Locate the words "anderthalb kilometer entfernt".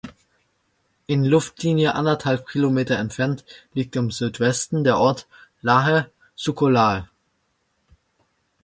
1.93-3.45